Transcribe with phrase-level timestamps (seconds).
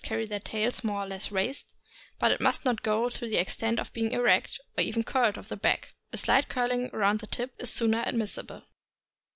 [0.03, 1.75] carry their tails more or less raised,
[2.17, 5.47] but it must not go to the extent of being erect, or even curled over
[5.49, 8.63] the back; a slight curling round of the tip is sooner admissible.